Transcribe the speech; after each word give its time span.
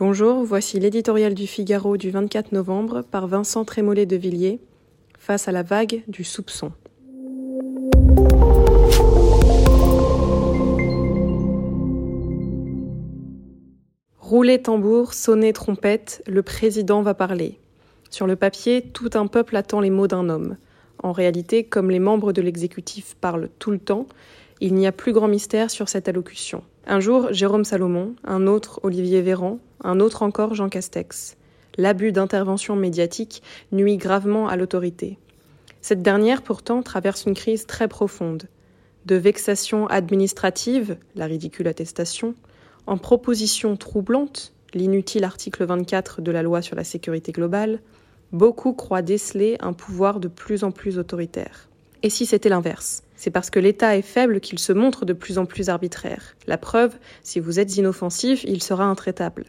Bonjour, 0.00 0.44
voici 0.44 0.80
l'éditorial 0.80 1.34
du 1.34 1.46
Figaro 1.46 1.98
du 1.98 2.08
24 2.08 2.52
novembre 2.52 3.02
par 3.02 3.26
Vincent 3.26 3.66
Trémollet 3.66 4.06
de 4.06 4.16
Villiers, 4.16 4.58
face 5.18 5.46
à 5.46 5.52
la 5.52 5.62
vague 5.62 6.02
du 6.08 6.24
soupçon. 6.24 6.72
Roulez 14.16 14.62
tambour, 14.62 15.12
sonnez 15.12 15.52
trompette, 15.52 16.22
le 16.26 16.42
président 16.42 17.02
va 17.02 17.12
parler. 17.12 17.58
Sur 18.08 18.26
le 18.26 18.36
papier, 18.36 18.80
tout 18.80 19.10
un 19.12 19.26
peuple 19.26 19.54
attend 19.54 19.80
les 19.80 19.90
mots 19.90 20.08
d'un 20.08 20.30
homme. 20.30 20.56
En 21.02 21.12
réalité, 21.12 21.64
comme 21.64 21.90
les 21.90 21.98
membres 21.98 22.32
de 22.32 22.40
l'exécutif 22.40 23.16
parlent 23.20 23.50
tout 23.58 23.70
le 23.70 23.78
temps, 23.78 24.06
il 24.60 24.74
n'y 24.74 24.86
a 24.86 24.92
plus 24.92 25.12
grand 25.12 25.28
mystère 25.28 25.70
sur 25.70 25.88
cette 25.88 26.08
allocution. 26.08 26.62
Un 26.86 27.00
jour, 27.00 27.32
Jérôme 27.32 27.64
Salomon, 27.64 28.14
un 28.24 28.46
autre, 28.46 28.80
Olivier 28.82 29.22
Véran, 29.22 29.58
un 29.82 30.00
autre 30.00 30.22
encore, 30.22 30.54
Jean 30.54 30.68
Castex. 30.68 31.36
L'abus 31.78 32.12
d'intervention 32.12 32.76
médiatique 32.76 33.42
nuit 33.72 33.96
gravement 33.96 34.48
à 34.48 34.56
l'autorité. 34.56 35.18
Cette 35.80 36.02
dernière, 36.02 36.42
pourtant, 36.42 36.82
traverse 36.82 37.24
une 37.24 37.34
crise 37.34 37.66
très 37.66 37.88
profonde. 37.88 38.44
De 39.06 39.16
vexation 39.16 39.86
administrative, 39.86 40.98
la 41.14 41.24
ridicule 41.24 41.68
attestation, 41.68 42.34
en 42.86 42.98
proposition 42.98 43.76
troublante, 43.76 44.52
l'inutile 44.74 45.24
article 45.24 45.64
24 45.64 46.20
de 46.20 46.30
la 46.30 46.42
loi 46.42 46.60
sur 46.60 46.76
la 46.76 46.84
sécurité 46.84 47.32
globale, 47.32 47.80
beaucoup 48.32 48.74
croient 48.74 49.02
déceler 49.02 49.56
un 49.60 49.72
pouvoir 49.72 50.20
de 50.20 50.28
plus 50.28 50.64
en 50.64 50.70
plus 50.70 50.98
autoritaire. 50.98 51.68
Et 52.02 52.10
si 52.10 52.26
c'était 52.26 52.48
l'inverse? 52.48 53.02
C'est 53.20 53.30
parce 53.30 53.50
que 53.50 53.60
l'État 53.60 53.98
est 53.98 54.02
faible 54.02 54.40
qu'il 54.40 54.58
se 54.58 54.72
montre 54.72 55.04
de 55.04 55.12
plus 55.12 55.36
en 55.36 55.44
plus 55.44 55.68
arbitraire. 55.68 56.36
La 56.46 56.56
preuve, 56.56 56.96
si 57.22 57.38
vous 57.38 57.60
êtes 57.60 57.76
inoffensif, 57.76 58.44
il 58.44 58.62
sera 58.62 58.84
intraitable. 58.84 59.44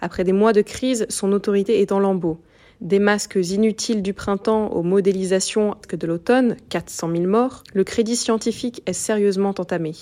Après 0.00 0.22
des 0.22 0.32
mois 0.32 0.52
de 0.52 0.62
crise, 0.62 1.04
son 1.08 1.32
autorité 1.32 1.80
est 1.80 1.90
en 1.90 1.98
lambeaux. 1.98 2.38
Des 2.80 3.00
masques 3.00 3.34
inutiles 3.34 4.02
du 4.02 4.14
printemps 4.14 4.68
aux 4.68 4.84
modélisations 4.84 5.74
que 5.88 5.96
de 5.96 6.06
l'automne, 6.06 6.56
400 6.68 7.10
000 7.10 7.24
morts, 7.24 7.64
le 7.74 7.82
crédit 7.82 8.14
scientifique 8.14 8.84
est 8.86 8.92
sérieusement 8.92 9.52
entamé. 9.58 9.94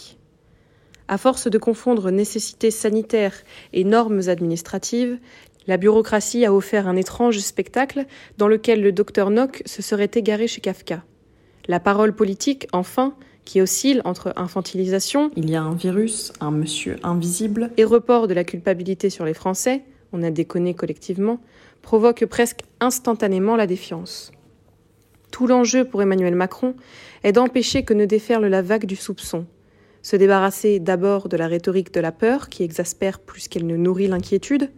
À 1.08 1.16
force 1.16 1.48
de 1.48 1.56
confondre 1.56 2.10
nécessités 2.10 2.70
sanitaires 2.70 3.44
et 3.72 3.84
normes 3.84 4.28
administratives, 4.28 5.19
la 5.66 5.78
bureaucratie 5.78 6.44
a 6.44 6.52
offert 6.52 6.86
un 6.86 6.96
étrange 6.96 7.38
spectacle 7.38 8.04
dans 8.36 8.46
lequel 8.46 8.82
le 8.82 8.92
docteur 8.92 9.30
Nock 9.30 9.62
se 9.64 9.80
serait 9.80 10.10
égaré 10.12 10.48
chez 10.48 10.60
Kafka. 10.60 11.02
La 11.69 11.81
parole 11.81 12.14
politique, 12.14 12.69
enfin, 12.72 13.14
qui 13.45 13.61
oscille 13.61 14.03
entre 14.05 14.33
infantilisation, 14.36 15.31
il 15.36 15.50
y 15.50 15.56
a 15.56 15.62
un 15.62 15.75
virus, 15.75 16.33
un 16.41 16.50
monsieur 16.50 16.97
invisible, 17.03 17.70
et 17.77 17.84
report 17.84 18.28
de 18.28 18.34
la 18.34 18.45
culpabilité 18.45 19.11
sur 19.11 19.25
les 19.25 19.34
Français, 19.34 19.83
on 20.12 20.22
a 20.22 20.31
déconné 20.31 20.75
collectivement, 20.75 21.41
provoque 21.83 22.25
presque 22.27 22.61
instantanément 22.81 23.56
la 23.56 23.67
défiance. 23.67 24.33
Tout 25.31 25.47
l'enjeu 25.47 25.84
pour 25.84 26.03
Emmanuel 26.03 26.34
Macron 26.34 26.75
est 27.25 27.33
d'empêcher 27.33 27.83
que 27.83 27.94
ne 27.94 28.05
déferle 28.05 28.47
la 28.47 28.62
vague 28.62 28.87
du 28.87 28.97
soupçon, 28.97 29.47
se 30.03 30.14
débarrasser 30.14 30.78
d'abord 30.78 31.28
de 31.28 31.37
la 31.37 31.48
rhétorique 31.48 31.92
de 31.92 32.00
la 32.00 32.12
peur 32.12 32.48
qui 32.48 32.62
exaspère 32.62 33.19
plus 33.19 33.48
qu'elle 33.48 33.67
ne 33.67 33.77
nourrit 33.77 34.06
l'inquiétude, 34.06 34.70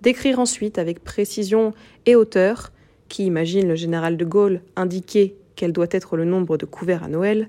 d'écrire 0.00 0.40
ensuite 0.40 0.78
avec 0.78 1.04
précision 1.04 1.72
et 2.04 2.16
hauteur, 2.16 2.72
qui 3.08 3.26
imagine 3.26 3.68
le 3.68 3.76
général 3.76 4.16
de 4.16 4.24
Gaulle 4.24 4.62
indiquer 4.74 5.36
quel 5.62 5.72
doit 5.72 5.86
être 5.92 6.16
le 6.16 6.24
nombre 6.24 6.58
de 6.58 6.66
couverts 6.66 7.04
à 7.04 7.08
Noël, 7.08 7.46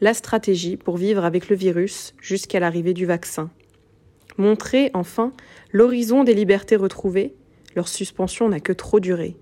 la 0.00 0.14
stratégie 0.14 0.76
pour 0.76 0.96
vivre 0.96 1.24
avec 1.24 1.48
le 1.48 1.54
virus 1.54 2.12
jusqu'à 2.20 2.58
l'arrivée 2.58 2.92
du 2.92 3.06
vaccin. 3.06 3.50
Montrer, 4.36 4.90
enfin, 4.94 5.32
l'horizon 5.70 6.24
des 6.24 6.34
libertés 6.34 6.74
retrouvées, 6.74 7.36
leur 7.76 7.86
suspension 7.86 8.48
n'a 8.48 8.58
que 8.58 8.72
trop 8.72 8.98
duré. 8.98 9.36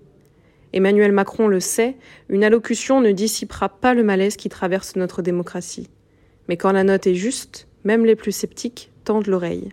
Emmanuel 0.71 1.11
Macron 1.13 1.47
le 1.47 1.59
sait, 1.59 1.95
une 2.29 2.43
allocution 2.43 3.01
ne 3.01 3.11
dissipera 3.11 3.69
pas 3.69 3.95
le 3.95 4.03
malaise 4.03 4.35
qui 4.35 4.49
traverse 4.49 4.95
notre 4.97 5.23
démocratie. 5.23 5.89
Mais 6.47 6.57
quand 6.57 6.73
la 6.73 6.83
note 6.83 7.07
est 7.07 7.15
juste, 7.15 7.67
même 7.85 8.05
les 8.05 8.15
plus 8.15 8.33
sceptiques 8.33 8.91
tendent 9.03 9.25
l'oreille. 9.25 9.69